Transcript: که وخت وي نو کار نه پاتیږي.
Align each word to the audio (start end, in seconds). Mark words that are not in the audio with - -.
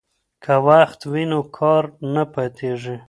که 0.43 0.55
وخت 0.67 0.99
وي 1.11 1.23
نو 1.31 1.39
کار 1.57 1.83
نه 2.13 2.23
پاتیږي. 2.33 2.95